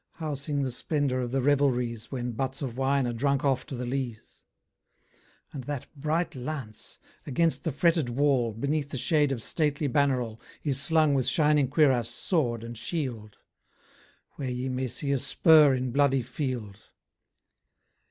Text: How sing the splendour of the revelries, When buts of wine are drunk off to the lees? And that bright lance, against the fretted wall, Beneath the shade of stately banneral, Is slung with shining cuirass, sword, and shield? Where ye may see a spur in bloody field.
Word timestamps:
How 0.13 0.33
sing 0.33 0.63
the 0.63 0.71
splendour 0.71 1.19
of 1.19 1.29
the 1.29 1.43
revelries, 1.43 2.11
When 2.11 2.31
buts 2.31 2.63
of 2.63 2.75
wine 2.75 3.05
are 3.05 3.13
drunk 3.13 3.45
off 3.45 3.67
to 3.67 3.75
the 3.75 3.85
lees? 3.85 4.41
And 5.53 5.65
that 5.65 5.85
bright 5.95 6.33
lance, 6.33 6.97
against 7.27 7.63
the 7.63 7.71
fretted 7.71 8.09
wall, 8.09 8.51
Beneath 8.51 8.89
the 8.89 8.97
shade 8.97 9.31
of 9.31 9.43
stately 9.43 9.87
banneral, 9.87 10.41
Is 10.63 10.81
slung 10.81 11.13
with 11.13 11.27
shining 11.27 11.69
cuirass, 11.69 12.09
sword, 12.09 12.63
and 12.63 12.75
shield? 12.75 13.37
Where 14.37 14.49
ye 14.49 14.69
may 14.69 14.87
see 14.87 15.11
a 15.11 15.19
spur 15.19 15.75
in 15.75 15.91
bloody 15.91 16.23
field. 16.23 16.77